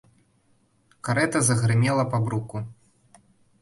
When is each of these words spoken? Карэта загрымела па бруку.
Карэта 1.09 1.37
загрымела 1.51 2.09
па 2.15 2.25
бруку. 2.27 2.57